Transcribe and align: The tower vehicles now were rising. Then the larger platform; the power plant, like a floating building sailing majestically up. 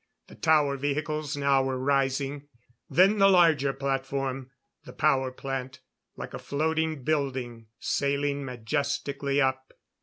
The 0.29 0.33
tower 0.35 0.77
vehicles 0.77 1.37
now 1.37 1.61
were 1.61 1.77
rising. 1.77 2.47
Then 2.89 3.19
the 3.19 3.27
larger 3.29 3.71
platform; 3.71 4.49
the 4.83 4.93
power 4.93 5.31
plant, 5.31 5.81
like 6.17 6.33
a 6.33 6.39
floating 6.39 7.03
building 7.03 7.67
sailing 7.77 8.43
majestically 8.43 9.39
up. 9.39 9.73